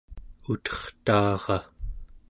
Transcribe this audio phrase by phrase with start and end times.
[0.53, 1.61] utertaara